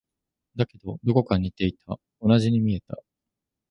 [0.55, 1.99] だけど、どこか似ていた。
[2.23, 2.97] 同じに見えた。